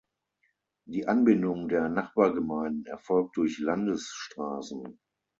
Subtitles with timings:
[0.87, 4.97] Die Anbindung der Nachbargemeinden erfolgt durch Landesstraßen.